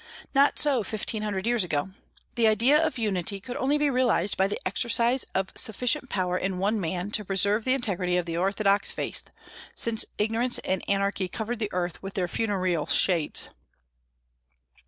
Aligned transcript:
Not 0.33 0.57
so 0.57 0.81
fifteen 0.81 1.21
hundred 1.21 1.45
years 1.45 1.63
ago. 1.63 1.91
The 2.33 2.47
idea 2.47 2.83
of 2.83 2.97
unity 2.97 3.39
could 3.39 3.55
only 3.55 3.77
be 3.77 3.91
realized 3.91 4.35
by 4.35 4.47
the 4.47 4.57
exercise 4.65 5.25
of 5.35 5.51
sufficient 5.53 6.09
power 6.09 6.39
in 6.39 6.57
one 6.57 6.79
man 6.79 7.11
to 7.11 7.23
preserve 7.23 7.65
the 7.65 7.75
integrity 7.75 8.17
of 8.17 8.25
the 8.25 8.35
orthodox 8.35 8.89
faith, 8.89 9.29
since 9.75 10.03
ignorance 10.17 10.57
and 10.65 10.81
anarchy 10.89 11.27
covered 11.27 11.59
the 11.59 11.69
earth 11.71 12.01
with 12.01 12.15
their 12.15 12.27
funereal 12.27 12.87
shades. 12.87 13.49